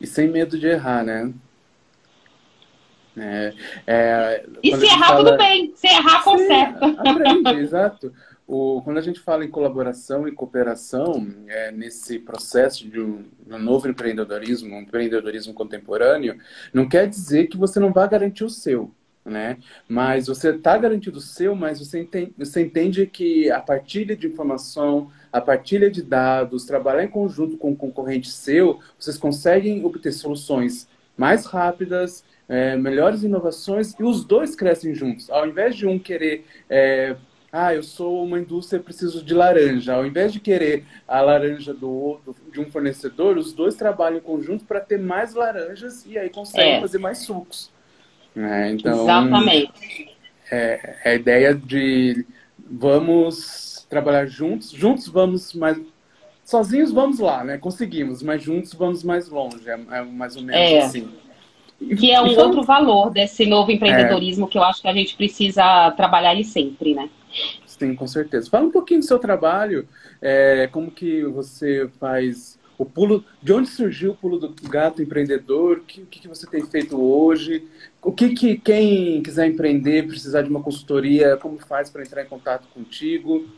[0.00, 1.32] E sem medo de errar, né?
[3.16, 3.52] É,
[3.86, 5.24] é, e se errar, fala...
[5.24, 5.72] tudo bem.
[5.74, 6.86] Se errar, conserta.
[6.86, 8.12] Aprende, exato.
[8.48, 13.58] O, quando a gente fala em colaboração e cooperação, é, nesse processo de um, um,
[13.58, 16.38] novo empreendedorismo, um empreendedorismo contemporâneo,
[16.72, 18.90] não quer dizer que você não vai garantir o seu,
[19.22, 19.58] né?
[19.86, 24.26] Mas você está garantindo o seu, mas você entende, você entende que a partilha de
[24.26, 30.10] informação, a partilha de dados, trabalhar em conjunto com o concorrente seu, vocês conseguem obter
[30.10, 35.28] soluções mais rápidas, é, melhores inovações e os dois crescem juntos.
[35.28, 37.14] Ao invés de um querer, é,
[37.50, 39.94] ah, eu sou uma indústria, preciso de laranja.
[39.94, 44.22] Ao invés de querer a laranja do, do de um fornecedor, os dois trabalham em
[44.22, 46.80] conjunto para ter mais laranjas e aí conseguem é.
[46.80, 47.70] fazer mais sucos.
[48.36, 50.16] É, então, Exatamente.
[50.50, 52.26] É, é, a ideia de
[52.70, 55.78] vamos trabalhar juntos, juntos vamos mais
[56.44, 57.56] sozinhos vamos lá, né?
[57.56, 59.68] Conseguimos, mas juntos vamos mais longe.
[59.68, 61.08] É, é mais ou menos assim.
[61.78, 65.16] Que é um então, outro valor desse novo empreendedorismo que eu acho que a gente
[65.16, 67.08] precisa trabalhar ele sempre, né?
[67.78, 68.50] Sim, com certeza.
[68.50, 69.88] Fala um pouquinho do seu trabalho,
[70.20, 75.78] é, como que você faz o pulo, de onde surgiu o pulo do gato empreendedor,
[75.78, 77.66] o que, que, você tem feito hoje,
[78.00, 82.28] o que, que quem quiser empreender, precisar de uma consultoria, como faz para entrar em
[82.28, 83.48] contato contigo?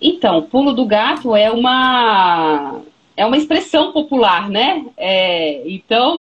[0.00, 2.80] Então, o pulo do gato é uma
[3.14, 4.86] é uma expressão popular, né?
[4.96, 6.16] É, então,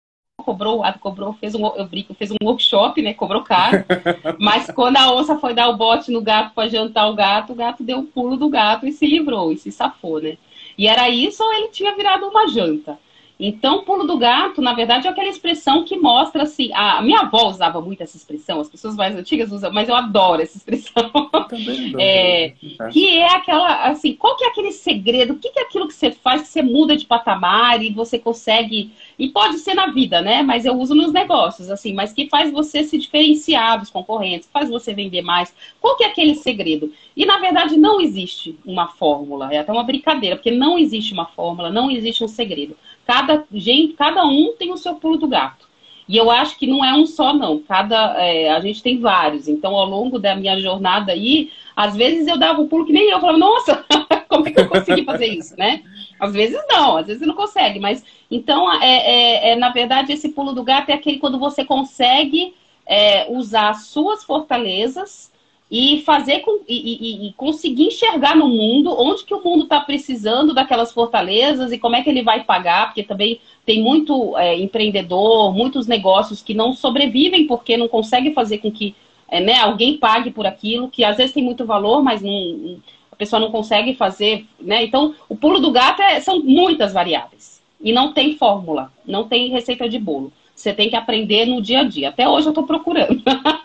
[0.48, 3.12] cobrou, cobrou, fez um, eu brinco, fez um workshop, né?
[3.12, 3.84] Cobrou caro.
[4.40, 7.56] Mas quando a onça foi dar o bote no gato para jantar o gato, o
[7.56, 10.38] gato deu um pulo do gato e se livrou, e se safou, né?
[10.78, 12.98] E era isso ou ele tinha virado uma janta.
[13.40, 16.70] Então, pulo do gato, na verdade, é aquela expressão que mostra assim.
[16.74, 20.42] A minha avó usava muito essa expressão, as pessoas mais antigas usam, mas eu adoro
[20.42, 21.10] essa expressão.
[21.32, 22.00] Eu também adoro.
[22.00, 22.54] É,
[22.90, 25.34] que é aquela, assim, qual que é aquele segredo?
[25.34, 28.18] O que, que é aquilo que você faz que você muda de patamar e você
[28.18, 28.90] consegue.
[29.18, 30.42] E pode ser na vida, né?
[30.42, 34.68] Mas eu uso nos negócios, assim, mas que faz você se diferenciar dos concorrentes, faz
[34.68, 35.54] você vender mais.
[35.80, 36.92] Qual que é aquele segredo?
[37.16, 41.26] E na verdade não existe uma fórmula, é até uma brincadeira, porque não existe uma
[41.26, 42.76] fórmula, não existe um segredo.
[43.08, 45.66] Cada, gente, cada um tem o seu pulo do gato.
[46.06, 47.58] E eu acho que não é um só, não.
[47.58, 49.48] Cada, é, a gente tem vários.
[49.48, 53.04] Então, ao longo da minha jornada aí, às vezes eu dava um pulo que nem
[53.04, 53.12] eu.
[53.12, 53.82] Eu falava, nossa,
[54.28, 55.82] como é que eu consegui fazer isso, né?
[56.20, 57.80] Às vezes não, às vezes não consegue.
[57.80, 61.64] Mas, então, é, é, é na verdade, esse pulo do gato é aquele quando você
[61.64, 65.32] consegue é, usar suas fortalezas
[65.70, 69.80] e fazer com, e, e, e, conseguir enxergar no mundo onde que o mundo está
[69.80, 74.58] precisando daquelas fortalezas e como é que ele vai pagar, porque também tem muito é,
[74.58, 78.94] empreendedor, muitos negócios que não sobrevivem porque não conseguem fazer com que
[79.28, 82.78] é, né, alguém pague por aquilo, que às vezes tem muito valor, mas não,
[83.12, 84.46] a pessoa não consegue fazer.
[84.58, 84.84] Né?
[84.84, 87.60] Então, o pulo do gato é, são muitas variáveis.
[87.80, 90.32] E não tem fórmula, não tem receita de bolo.
[90.54, 92.08] Você tem que aprender no dia a dia.
[92.08, 93.22] Até hoje eu estou procurando.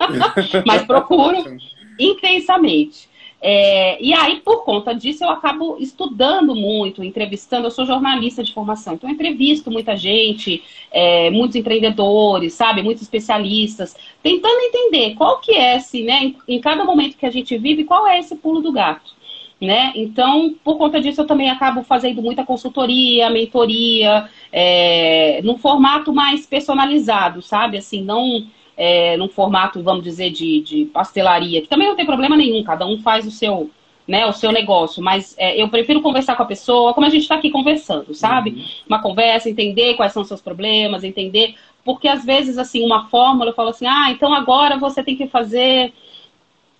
[0.67, 1.57] mas procuro
[1.99, 3.13] intensamente.
[3.45, 7.67] É, e aí, por conta disso, eu acabo estudando muito, entrevistando.
[7.67, 13.97] Eu sou jornalista de formação, então entrevisto muita gente, é, muitos empreendedores, sabe, muitos especialistas,
[14.23, 17.83] tentando entender qual que é esse, né, em, em, cada momento que a gente vive,
[17.83, 19.11] qual é esse pulo do gato,
[19.59, 19.91] né?
[19.93, 26.45] Então, por conta disso, eu também acabo fazendo muita consultoria, mentoria, é, num formato mais
[26.45, 27.77] personalizado, sabe?
[27.77, 32.35] Assim, não é, num formato, vamos dizer, de, de pastelaria, que também não tem problema
[32.35, 33.69] nenhum, cada um faz o seu,
[34.07, 37.23] né, o seu negócio, mas é, eu prefiro conversar com a pessoa, como a gente
[37.23, 38.51] está aqui conversando, sabe?
[38.51, 38.65] Uhum.
[38.87, 41.55] Uma conversa, entender quais são os seus problemas, entender,
[41.85, 45.27] porque às vezes, assim, uma fórmula, eu falo assim, ah, então agora você tem que
[45.27, 45.93] fazer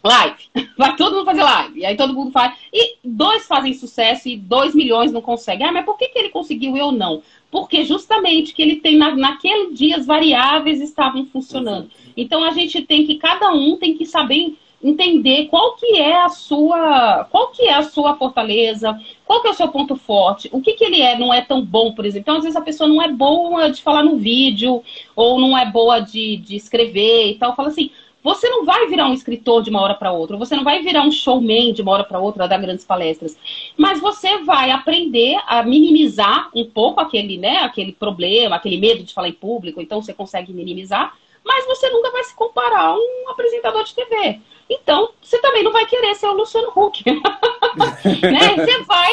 [0.03, 0.35] live,
[0.77, 4.37] vai todo mundo fazer live, e aí todo mundo faz, e dois fazem sucesso e
[4.37, 7.21] dois milhões não conseguem, ah, mas por que, que ele conseguiu e eu não?
[7.53, 11.87] porque justamente que ele tem na, naquele dia as variáveis estavam funcionando.
[12.17, 16.29] Então a gente tem que cada um tem que saber entender qual que é a
[16.29, 20.61] sua qual que é a sua fortaleza, qual que é o seu ponto forte, o
[20.61, 22.23] que que ele é não é tão bom, por exemplo.
[22.23, 24.83] Então às vezes a pessoa não é boa de falar no vídeo
[25.15, 27.55] ou não é boa de, de escrever e tal.
[27.55, 27.91] Fala assim,
[28.23, 31.03] você não vai virar um escritor de uma hora para outra, você não vai virar
[31.03, 33.37] um showman de uma hora para outra, dar grandes palestras,
[33.77, 39.13] mas você vai aprender a minimizar um pouco aquele, né, aquele problema, aquele medo de
[39.13, 43.29] falar em público, então você consegue minimizar, mas você nunca vai se comparar a um
[43.29, 44.39] apresentador de TV.
[44.69, 47.03] Então, você também não vai querer ser o Luciano Huck.
[47.05, 47.19] né?
[48.55, 49.11] Você vai,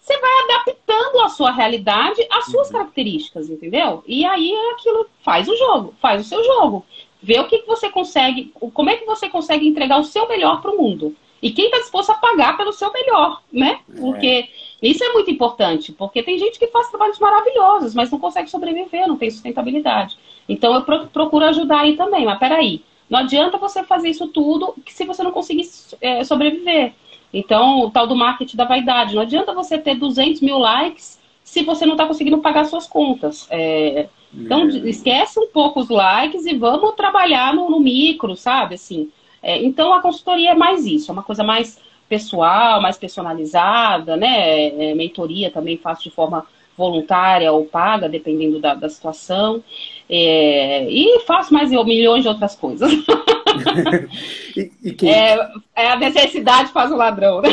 [0.00, 4.02] você vai adaptando a sua realidade às suas características, entendeu?
[4.06, 6.84] E aí aquilo faz o jogo, faz o seu jogo.
[7.22, 10.60] Ver o que, que você consegue, como é que você consegue entregar o seu melhor
[10.62, 11.14] para o mundo.
[11.40, 13.80] E quem está disposto a pagar pelo seu melhor, né?
[13.98, 14.48] Porque
[14.80, 19.08] Isso é muito importante, porque tem gente que faz trabalhos maravilhosos, mas não consegue sobreviver,
[19.08, 20.16] não tem sustentabilidade.
[20.48, 25.04] Então eu procuro ajudar aí também, mas peraí, não adianta você fazer isso tudo se
[25.04, 25.68] você não conseguir
[26.00, 26.92] é, sobreviver.
[27.32, 31.62] Então, o tal do marketing da vaidade, não adianta você ter 200 mil likes se
[31.62, 33.46] você não está conseguindo pagar suas contas.
[33.50, 34.88] É, então, é.
[34.88, 38.74] esquece um pouco os likes e vamos trabalhar no, no micro, sabe?
[38.74, 39.10] Assim,
[39.42, 44.90] é, então, a consultoria é mais isso, é uma coisa mais pessoal, mais personalizada, né?
[44.90, 49.62] É, mentoria também faço de forma voluntária ou paga, dependendo da, da situação.
[50.08, 52.90] É, e faço mais milhões de outras coisas.
[54.56, 55.10] e, e quem...
[55.10, 55.38] é,
[55.74, 57.50] é, a necessidade faz o ladrão, né?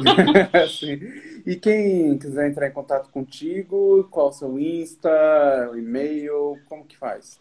[1.46, 5.10] E quem quiser entrar em contato contigo, qual o seu Insta,
[5.72, 7.40] o e-mail, como que faz?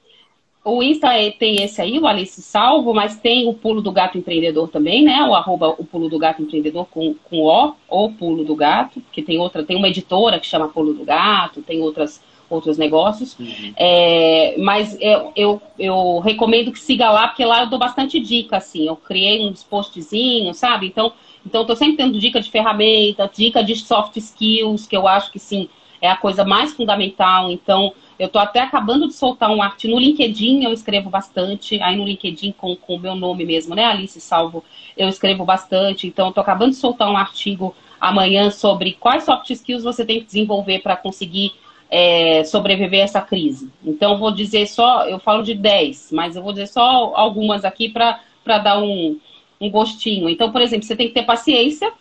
[0.64, 4.18] O Insta é, tem esse aí, o Alice Salvo, mas tem o Pulo do Gato
[4.18, 5.24] Empreendedor também, né?
[5.24, 9.22] O arroba o Pulo do Gato Empreendedor com, com O, ou Pulo do Gato, que
[9.22, 13.40] tem outra, tem uma editora que chama Pulo do Gato, tem outras, outros negócios.
[13.40, 13.74] Uhum.
[13.78, 18.58] É, mas eu, eu, eu, recomendo que siga lá, porque lá eu dou bastante dica,
[18.58, 18.86] assim.
[18.86, 20.88] Eu criei uns postzinhos, sabe?
[20.88, 21.14] Então,
[21.46, 25.40] então tô sempre tendo dica de ferramenta, dica de soft skills, que eu acho que
[25.40, 25.70] sim,
[26.02, 27.52] é a coisa mais fundamental.
[27.52, 31.82] Então, eu estou até acabando de soltar um artigo no LinkedIn, eu escrevo bastante.
[31.82, 33.86] Aí no LinkedIn, com o meu nome mesmo, né?
[33.86, 34.64] Alice Salvo,
[34.98, 36.08] eu escrevo bastante.
[36.08, 40.26] Então, estou acabando de soltar um artigo amanhã sobre quais soft skills você tem que
[40.26, 41.54] desenvolver para conseguir
[41.90, 43.70] é, sobreviver a essa crise.
[43.84, 47.90] Então, vou dizer só, eu falo de 10, mas eu vou dizer só algumas aqui
[47.90, 49.18] para dar um,
[49.60, 50.30] um gostinho.
[50.30, 51.92] Então, por exemplo, você tem que ter paciência.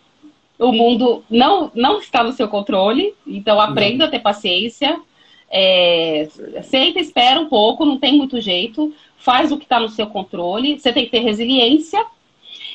[0.59, 5.01] O mundo não, não está no seu controle, então aprenda a ter paciência.
[5.51, 6.29] É,
[6.65, 10.79] senta, espera um pouco, não tem muito jeito, faz o que está no seu controle,
[10.79, 12.05] você tem que ter resiliência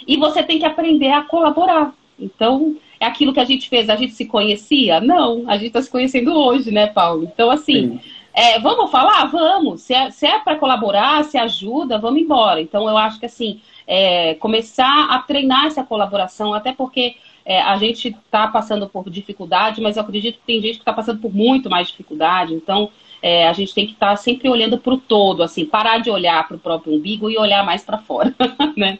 [0.07, 1.93] e você tem que aprender a colaborar.
[2.19, 4.99] Então, é aquilo que a gente fez, a gente se conhecia?
[4.99, 7.29] Não, a gente está se conhecendo hoje, né, Paulo?
[7.31, 7.99] Então, assim,
[8.33, 9.25] é, vamos falar?
[9.25, 9.81] Vamos.
[9.81, 12.61] Se é, se é para colaborar, se ajuda, vamos embora.
[12.61, 17.15] Então, eu acho que, assim, é, começar a treinar essa colaboração, até porque
[17.45, 20.93] é, a gente está passando por dificuldade, mas eu acredito que tem gente que está
[20.93, 22.53] passando por muito mais dificuldade.
[22.53, 22.89] Então,
[23.21, 26.09] é, a gente tem que estar tá sempre olhando para o todo, assim, parar de
[26.09, 28.33] olhar para o próprio umbigo e olhar mais para fora,
[28.75, 28.99] né?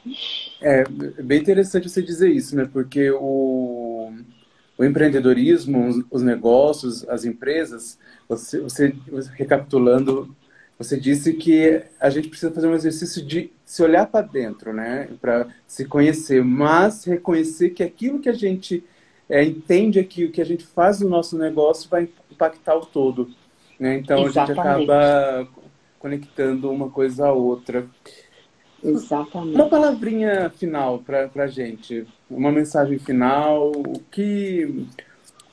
[0.61, 0.83] É
[1.21, 2.69] bem interessante você dizer isso, né?
[2.71, 4.13] Porque o,
[4.77, 8.95] o empreendedorismo, os, os negócios, as empresas, você, você
[9.35, 10.33] recapitulando
[10.83, 15.09] você disse que a gente precisa fazer um exercício de se olhar para dentro, né?
[15.21, 18.83] Para se conhecer, mas reconhecer que aquilo que a gente
[19.29, 23.29] é, entende aqui, o que a gente faz no nosso negócio vai impactar o todo.
[23.79, 23.97] Né?
[23.97, 24.59] Então Exatamente.
[24.59, 25.47] a gente acaba
[25.99, 27.87] conectando uma coisa à outra.
[28.83, 29.55] Exatamente.
[29.55, 34.85] Uma palavrinha final para a gente, uma mensagem final, o que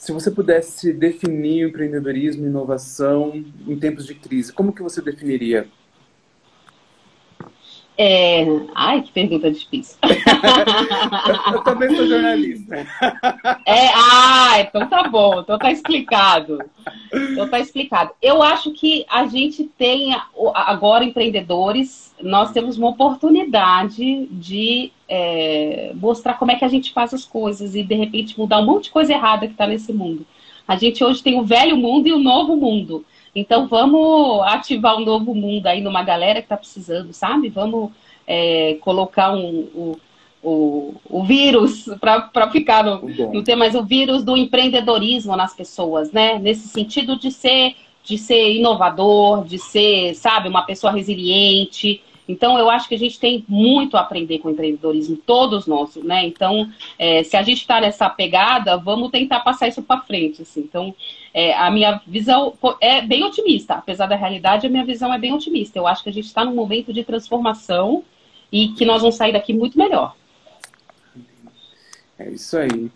[0.00, 5.68] se você pudesse definir empreendedorismo e inovação em tempos de crise, como que você definiria?
[8.02, 8.46] É...
[8.74, 9.98] Ai, que pergunta difícil.
[11.52, 12.76] eu, também sou jornalista.
[13.66, 16.60] É, ah, então tá bom, então tá explicado.
[17.12, 18.12] Então tá explicado.
[18.22, 20.16] Eu acho que a gente tem
[20.54, 27.12] agora empreendedores, nós temos uma oportunidade de é, mostrar como é que a gente faz
[27.12, 30.24] as coisas e de repente mudar um monte de coisa errada que está nesse mundo.
[30.66, 33.04] A gente hoje tem o velho mundo e o novo mundo.
[33.34, 37.48] Então vamos ativar um novo mundo aí numa galera que está precisando, sabe?
[37.48, 37.90] Vamos
[38.26, 39.96] é, colocar um, um
[40.42, 46.12] o, o vírus, para ficar no, no tema, mas o vírus do empreendedorismo nas pessoas,
[46.12, 46.38] né?
[46.38, 52.02] Nesse sentido de ser, de ser inovador, de ser, sabe, uma pessoa resiliente.
[52.30, 55.96] Então, eu acho que a gente tem muito a aprender com o empreendedorismo, todos nós,
[55.96, 56.24] né?
[56.24, 60.60] Então, é, se a gente está nessa pegada, vamos tentar passar isso para frente, assim.
[60.60, 60.94] Então,
[61.34, 63.74] é, a minha visão é bem otimista.
[63.74, 65.78] Apesar da realidade, a minha visão é bem otimista.
[65.78, 68.04] Eu acho que a gente está num momento de transformação
[68.52, 70.14] e que nós vamos sair daqui muito melhor.
[72.18, 72.90] É isso aí.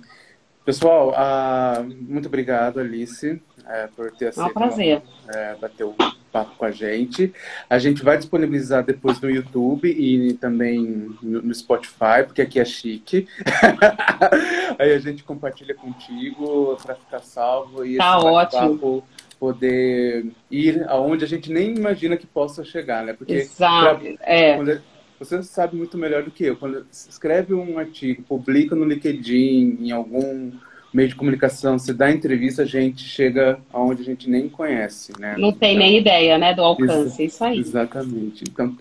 [0.65, 4.47] Pessoal, uh, muito obrigado, Alice, é, por ter aceito.
[4.47, 5.03] É um prazer.
[5.29, 5.95] É, bater o
[6.33, 7.33] papo com a gente.
[7.71, 12.65] A gente vai disponibilizar depois no YouTube e também no, no Spotify, porque aqui é
[12.65, 13.29] chique.
[14.79, 19.05] Aí a gente compartilha contigo para ficar salvo e tá ótimo.
[19.39, 23.13] poder ir aonde a gente nem imagina que possa chegar, né?
[23.13, 24.01] Porque Exato.
[24.01, 24.57] Pra, é.
[24.57, 24.83] Quando,
[25.19, 26.57] você sabe muito melhor do que eu.
[26.57, 30.53] Quando escreve um artigo, publica no LinkedIn, em algum
[30.95, 35.35] meio de comunicação, você dá entrevista, a gente chega aonde a gente nem conhece, né?
[35.37, 37.59] Não tem então, nem ideia, né, do alcance, isso, isso aí.
[37.59, 38.45] Exatamente.
[38.49, 38.77] Então,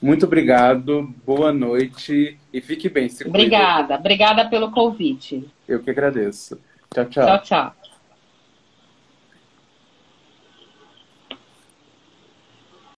[0.00, 3.08] muito obrigado, boa noite e fique bem.
[3.24, 5.42] obrigada, obrigada pelo convite.
[5.66, 6.60] Eu que agradeço.
[6.92, 7.24] Tchau, tchau.
[7.24, 7.83] Tchau, tchau.